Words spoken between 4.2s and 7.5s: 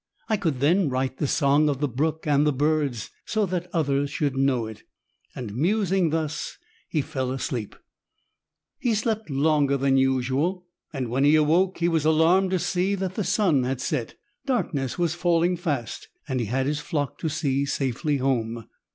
know it." And musing thus, he fell